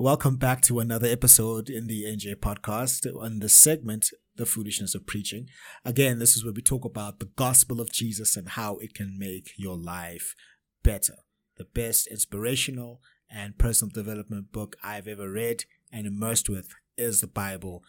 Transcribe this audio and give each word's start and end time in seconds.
welcome 0.00 0.36
back 0.36 0.62
to 0.62 0.78
another 0.78 1.08
episode 1.08 1.68
in 1.68 1.88
the 1.88 2.04
NJ 2.04 2.36
podcast 2.36 3.04
on 3.20 3.40
the 3.40 3.48
segment, 3.48 4.10
The 4.36 4.46
Foolishness 4.46 4.94
of 4.94 5.08
Preaching. 5.08 5.48
Again, 5.84 6.20
this 6.20 6.36
is 6.36 6.44
where 6.44 6.52
we 6.52 6.62
talk 6.62 6.84
about 6.84 7.18
the 7.18 7.30
gospel 7.34 7.80
of 7.80 7.90
Jesus 7.90 8.36
and 8.36 8.50
how 8.50 8.76
it 8.76 8.94
can 8.94 9.18
make 9.18 9.50
your 9.56 9.76
life 9.76 10.36
better. 10.84 11.16
The 11.56 11.64
best 11.64 12.06
inspirational 12.06 13.00
and 13.28 13.58
personal 13.58 13.90
development 13.90 14.52
book 14.52 14.76
I've 14.84 15.08
ever 15.08 15.28
read 15.28 15.64
and 15.90 16.06
immersed 16.06 16.48
with 16.48 16.68
is 16.96 17.20
the 17.20 17.26
Bible. 17.26 17.82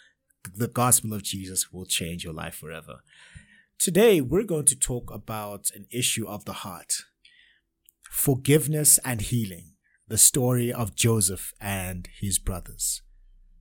The 0.52 0.68
gospel 0.68 1.14
of 1.14 1.22
Jesus 1.22 1.72
will 1.72 1.86
change 1.86 2.24
your 2.24 2.34
life 2.34 2.56
forever. 2.56 3.02
Today, 3.78 4.20
we're 4.20 4.44
going 4.46 4.66
to 4.66 4.76
talk 4.76 5.14
about 5.14 5.70
an 5.76 5.86
issue 5.92 6.28
of 6.28 6.46
the 6.46 6.54
heart 6.54 6.94
forgiveness 8.10 8.98
and 9.06 9.22
healing 9.22 9.74
the 10.10 10.18
story 10.18 10.74
of 10.74 10.96
Joseph 10.96 11.54
and 11.62 12.10
his 12.20 12.40
brothers. 12.40 13.04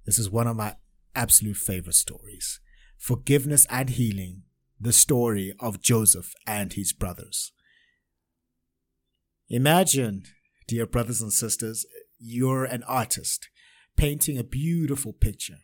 This 0.06 0.18
is 0.18 0.30
one 0.30 0.46
of 0.46 0.56
my 0.56 0.76
absolute 1.14 1.58
favorite 1.58 1.94
stories. 1.94 2.60
Forgiveness 2.96 3.66
and 3.68 3.90
healing, 3.90 4.44
the 4.80 4.92
story 4.92 5.52
of 5.60 5.82
Joseph 5.82 6.34
and 6.46 6.72
his 6.72 6.94
brothers. 6.94 7.52
Imagine, 9.50 10.24
dear 10.66 10.86
brothers 10.86 11.20
and 11.20 11.32
sisters, 11.32 11.86
you're 12.18 12.64
an 12.64 12.82
artist 12.84 13.48
painting 13.96 14.38
a 14.38 14.44
beautiful 14.44 15.12
picture. 15.12 15.58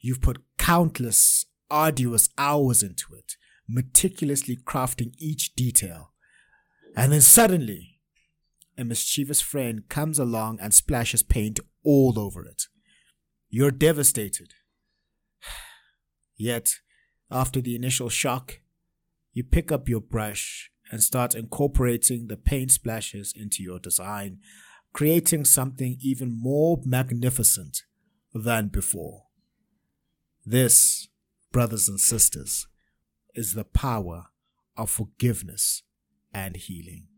You've 0.00 0.20
put 0.20 0.42
countless 0.58 1.46
arduous 1.70 2.28
hours 2.38 2.82
into 2.82 3.14
it, 3.14 3.36
meticulously 3.68 4.56
crafting 4.56 5.14
each 5.18 5.54
detail. 5.54 6.12
And 6.96 7.12
then 7.12 7.20
suddenly, 7.20 7.97
a 8.78 8.84
mischievous 8.84 9.40
friend 9.40 9.88
comes 9.88 10.18
along 10.18 10.58
and 10.60 10.72
splashes 10.72 11.22
paint 11.22 11.58
all 11.84 12.18
over 12.18 12.44
it. 12.44 12.64
You're 13.50 13.72
devastated. 13.72 14.54
Yet, 16.36 16.76
after 17.30 17.60
the 17.60 17.74
initial 17.74 18.08
shock, 18.08 18.60
you 19.32 19.42
pick 19.42 19.72
up 19.72 19.88
your 19.88 20.00
brush 20.00 20.70
and 20.90 21.02
start 21.02 21.34
incorporating 21.34 22.28
the 22.28 22.36
paint 22.36 22.70
splashes 22.70 23.32
into 23.36 23.62
your 23.62 23.78
design, 23.78 24.38
creating 24.92 25.44
something 25.44 25.98
even 26.00 26.30
more 26.30 26.80
magnificent 26.84 27.82
than 28.32 28.68
before. 28.68 29.24
This, 30.46 31.08
brothers 31.52 31.88
and 31.88 32.00
sisters, 32.00 32.68
is 33.34 33.54
the 33.54 33.64
power 33.64 34.26
of 34.76 34.88
forgiveness 34.90 35.82
and 36.32 36.56
healing. 36.56 37.08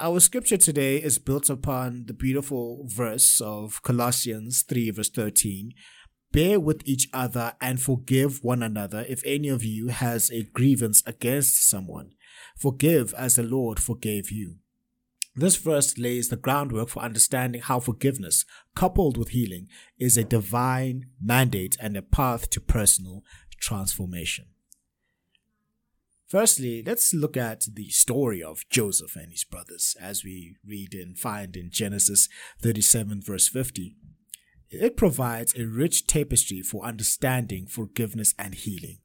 Our 0.00 0.20
scripture 0.20 0.56
today 0.56 0.98
is 0.98 1.18
built 1.18 1.50
upon 1.50 2.04
the 2.06 2.12
beautiful 2.12 2.84
verse 2.86 3.40
of 3.40 3.82
Colossians 3.82 4.62
3, 4.62 4.90
verse 4.90 5.10
13. 5.10 5.72
Bear 6.30 6.60
with 6.60 6.82
each 6.84 7.08
other 7.12 7.54
and 7.60 7.82
forgive 7.82 8.44
one 8.44 8.62
another 8.62 9.04
if 9.08 9.24
any 9.26 9.48
of 9.48 9.64
you 9.64 9.88
has 9.88 10.30
a 10.30 10.44
grievance 10.44 11.02
against 11.04 11.68
someone. 11.68 12.12
Forgive 12.56 13.12
as 13.14 13.34
the 13.34 13.42
Lord 13.42 13.80
forgave 13.80 14.30
you. 14.30 14.58
This 15.34 15.56
verse 15.56 15.98
lays 15.98 16.28
the 16.28 16.36
groundwork 16.36 16.90
for 16.90 17.02
understanding 17.02 17.62
how 17.62 17.80
forgiveness, 17.80 18.44
coupled 18.76 19.16
with 19.16 19.30
healing, 19.30 19.66
is 19.98 20.16
a 20.16 20.22
divine 20.22 21.06
mandate 21.20 21.76
and 21.80 21.96
a 21.96 22.02
path 22.02 22.50
to 22.50 22.60
personal 22.60 23.24
transformation. 23.60 24.44
Firstly, 26.28 26.82
let's 26.84 27.14
look 27.14 27.38
at 27.38 27.66
the 27.72 27.88
story 27.88 28.42
of 28.42 28.68
Joseph 28.68 29.16
and 29.16 29.32
his 29.32 29.44
brothers 29.44 29.96
as 29.98 30.24
we 30.24 30.56
read 30.66 30.92
and 30.92 31.18
find 31.18 31.56
in 31.56 31.70
Genesis 31.70 32.28
37, 32.60 33.22
verse 33.22 33.48
50. 33.48 33.96
It 34.68 34.98
provides 34.98 35.54
a 35.54 35.64
rich 35.64 36.06
tapestry 36.06 36.60
for 36.60 36.84
understanding 36.84 37.66
forgiveness 37.66 38.34
and 38.38 38.54
healing. 38.54 38.98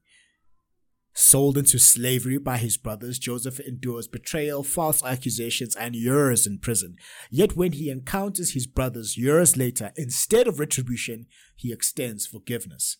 Sold 1.14 1.56
into 1.56 1.78
slavery 1.78 2.36
by 2.36 2.58
his 2.58 2.76
brothers, 2.76 3.18
Joseph 3.18 3.58
endures 3.58 4.06
betrayal, 4.06 4.62
false 4.62 5.02
accusations, 5.02 5.74
and 5.76 5.96
years 5.96 6.46
in 6.46 6.58
prison. 6.58 6.96
Yet 7.30 7.56
when 7.56 7.72
he 7.72 7.88
encounters 7.88 8.52
his 8.52 8.66
brothers 8.66 9.16
years 9.16 9.56
later, 9.56 9.92
instead 9.96 10.46
of 10.46 10.60
retribution, 10.60 11.24
he 11.56 11.72
extends 11.72 12.26
forgiveness, 12.26 12.98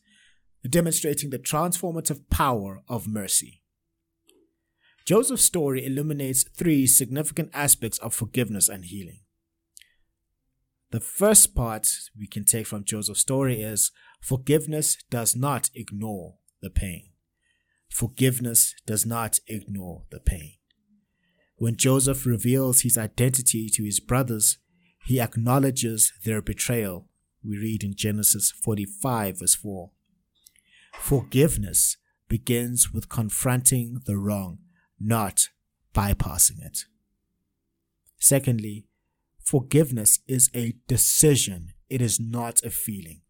demonstrating 0.66 1.28
the 1.28 1.38
transformative 1.38 2.30
power 2.30 2.82
of 2.88 3.06
mercy. 3.06 3.63
Joseph's 5.04 5.44
story 5.44 5.84
illuminates 5.84 6.44
three 6.44 6.86
significant 6.86 7.50
aspects 7.52 7.98
of 7.98 8.14
forgiveness 8.14 8.68
and 8.68 8.86
healing. 8.86 9.20
The 10.90 11.00
first 11.00 11.54
part 11.54 11.88
we 12.18 12.26
can 12.26 12.44
take 12.44 12.66
from 12.66 12.84
Joseph's 12.84 13.20
story 13.20 13.60
is 13.60 13.90
forgiveness 14.20 14.96
does 15.10 15.36
not 15.36 15.68
ignore 15.74 16.36
the 16.62 16.70
pain. 16.70 17.10
Forgiveness 17.90 18.74
does 18.86 19.04
not 19.04 19.40
ignore 19.46 20.04
the 20.10 20.20
pain. 20.20 20.54
When 21.56 21.76
Joseph 21.76 22.24
reveals 22.24 22.80
his 22.80 22.96
identity 22.96 23.68
to 23.74 23.84
his 23.84 24.00
brothers, 24.00 24.58
he 25.04 25.20
acknowledges 25.20 26.12
their 26.24 26.40
betrayal. 26.40 27.08
We 27.44 27.58
read 27.58 27.84
in 27.84 27.94
Genesis 27.94 28.50
45, 28.50 29.40
verse 29.40 29.54
4. 29.54 29.90
Forgiveness 30.94 31.98
begins 32.28 32.92
with 32.92 33.08
confronting 33.08 34.00
the 34.06 34.16
wrong 34.16 34.58
not 35.04 35.48
bypassing 35.94 36.64
it. 36.64 36.84
Secondly, 38.18 38.86
forgiveness 39.38 40.20
is 40.26 40.50
a 40.54 40.74
decision, 40.88 41.74
it 41.90 42.00
is 42.00 42.18
not 42.18 42.62
a 42.62 42.70
feeling. 42.70 43.20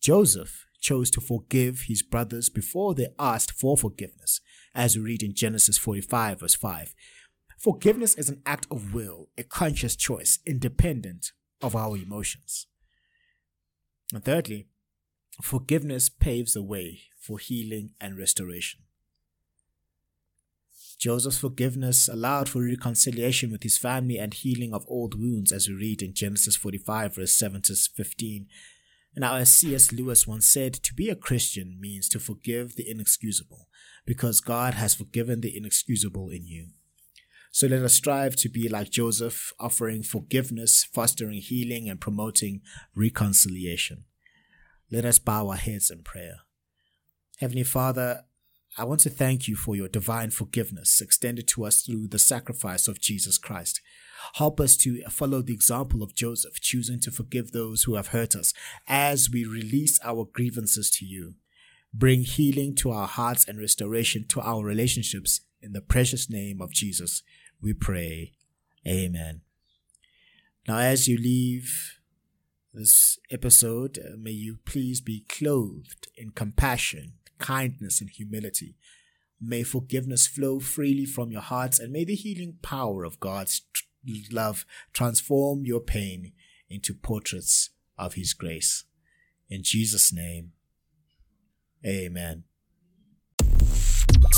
Joseph 0.00 0.66
chose 0.80 1.10
to 1.10 1.20
forgive 1.20 1.82
his 1.88 2.02
brothers 2.02 2.48
before 2.48 2.94
they 2.94 3.08
asked 3.18 3.50
for 3.50 3.76
forgiveness, 3.76 4.40
as 4.74 4.96
we 4.96 5.02
read 5.02 5.22
in 5.22 5.34
Genesis 5.34 5.76
45, 5.78 6.40
verse 6.40 6.54
5. 6.54 6.94
Forgiveness 7.58 8.14
is 8.14 8.28
an 8.28 8.42
act 8.46 8.66
of 8.70 8.94
will, 8.94 9.28
a 9.36 9.42
conscious 9.42 9.96
choice, 9.96 10.38
independent 10.46 11.32
of 11.60 11.74
our 11.74 11.96
emotions. 11.96 12.68
And 14.12 14.24
thirdly, 14.24 14.68
forgiveness 15.42 16.08
paves 16.08 16.52
the 16.52 16.62
way 16.62 17.00
for 17.18 17.38
healing 17.38 17.90
and 18.00 18.16
restoration. 18.16 18.85
Joseph's 20.98 21.38
forgiveness 21.38 22.08
allowed 22.08 22.48
for 22.48 22.62
reconciliation 22.62 23.50
with 23.50 23.62
his 23.62 23.76
family 23.76 24.18
and 24.18 24.32
healing 24.32 24.72
of 24.72 24.86
old 24.88 25.18
wounds, 25.18 25.52
as 25.52 25.68
we 25.68 25.74
read 25.74 26.02
in 26.02 26.14
Genesis 26.14 26.56
45, 26.56 27.16
verse 27.16 27.32
7 27.32 27.62
to 27.62 27.74
15. 27.74 28.46
Now, 29.18 29.36
as 29.36 29.54
C.S. 29.54 29.92
Lewis 29.92 30.26
once 30.26 30.46
said, 30.46 30.74
to 30.74 30.94
be 30.94 31.08
a 31.08 31.16
Christian 31.16 31.78
means 31.80 32.08
to 32.10 32.20
forgive 32.20 32.76
the 32.76 32.88
inexcusable, 32.88 33.68
because 34.04 34.40
God 34.40 34.74
has 34.74 34.94
forgiven 34.94 35.40
the 35.40 35.56
inexcusable 35.56 36.28
in 36.30 36.46
you. 36.46 36.68
So 37.50 37.66
let 37.66 37.82
us 37.82 37.94
strive 37.94 38.36
to 38.36 38.50
be 38.50 38.68
like 38.68 38.90
Joseph, 38.90 39.54
offering 39.58 40.02
forgiveness, 40.02 40.84
fostering 40.84 41.40
healing, 41.40 41.88
and 41.88 41.98
promoting 41.98 42.60
reconciliation. 42.94 44.04
Let 44.90 45.06
us 45.06 45.18
bow 45.18 45.48
our 45.48 45.56
heads 45.56 45.90
in 45.90 46.02
prayer. 46.02 46.40
Heavenly 47.38 47.64
Father, 47.64 48.24
I 48.78 48.84
want 48.84 49.00
to 49.00 49.10
thank 49.10 49.48
you 49.48 49.56
for 49.56 49.74
your 49.74 49.88
divine 49.88 50.30
forgiveness 50.30 51.00
extended 51.00 51.48
to 51.48 51.64
us 51.64 51.80
through 51.80 52.08
the 52.08 52.18
sacrifice 52.18 52.88
of 52.88 53.00
Jesus 53.00 53.38
Christ. 53.38 53.80
Help 54.34 54.60
us 54.60 54.76
to 54.78 55.02
follow 55.08 55.40
the 55.40 55.54
example 55.54 56.02
of 56.02 56.14
Joseph, 56.14 56.60
choosing 56.60 57.00
to 57.00 57.10
forgive 57.10 57.52
those 57.52 57.84
who 57.84 57.94
have 57.94 58.08
hurt 58.08 58.34
us 58.34 58.52
as 58.86 59.30
we 59.30 59.46
release 59.46 59.98
our 60.04 60.26
grievances 60.26 60.90
to 60.90 61.06
you. 61.06 61.34
Bring 61.94 62.20
healing 62.20 62.74
to 62.76 62.90
our 62.90 63.06
hearts 63.06 63.48
and 63.48 63.58
restoration 63.58 64.26
to 64.28 64.40
our 64.40 64.62
relationships. 64.62 65.40
In 65.62 65.72
the 65.72 65.80
precious 65.80 66.28
name 66.28 66.60
of 66.60 66.70
Jesus, 66.70 67.22
we 67.62 67.72
pray. 67.72 68.32
Amen. 68.86 69.40
Now, 70.68 70.78
as 70.78 71.08
you 71.08 71.16
leave 71.16 72.00
this 72.74 73.18
episode, 73.30 73.98
uh, 73.98 74.16
may 74.18 74.32
you 74.32 74.58
please 74.66 75.00
be 75.00 75.24
clothed 75.28 76.08
in 76.14 76.30
compassion, 76.30 77.14
kindness, 77.38 78.00
and 78.00 78.10
humility. 78.10 78.76
May 79.40 79.62
forgiveness 79.62 80.26
flow 80.26 80.60
freely 80.60 81.04
from 81.04 81.30
your 81.30 81.42
hearts, 81.42 81.78
and 81.78 81.92
may 81.92 82.04
the 82.04 82.14
healing 82.14 82.58
power 82.62 83.04
of 83.04 83.20
God's 83.20 83.62
love 84.32 84.64
transform 84.92 85.64
your 85.64 85.80
pain 85.80 86.32
into 86.70 86.94
portraits 86.94 87.70
of 87.98 88.14
His 88.14 88.34
grace. 88.34 88.84
In 89.48 89.62
Jesus' 89.62 90.12
name, 90.12 90.52
amen. 91.84 92.44